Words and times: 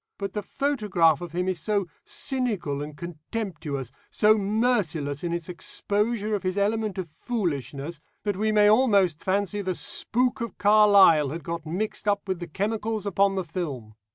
But 0.17 0.33
the 0.33 0.41
photograph 0.41 1.21
of 1.21 1.33
him 1.33 1.47
is 1.47 1.59
so 1.59 1.87
cynical 2.05 2.81
and 2.81 2.97
contemptuous, 2.97 3.91
so 4.09 4.35
merciless 4.35 5.23
in 5.23 5.31
its 5.31 5.47
exposure 5.47 6.33
of 6.33 6.41
his 6.41 6.57
element 6.57 6.97
of 6.97 7.07
foolishness, 7.07 7.99
that 8.23 8.35
we 8.35 8.51
may 8.51 8.67
almost 8.67 9.23
fancy 9.23 9.61
the 9.61 9.75
spook 9.75 10.41
of 10.41 10.57
Carlyle 10.57 11.29
had 11.29 11.43
got 11.43 11.67
mixed 11.67 12.07
up 12.07 12.27
with 12.27 12.39
the 12.39 12.47
chemicals 12.47 13.05
upon 13.05 13.35
the 13.35 13.45
film. 13.45 13.93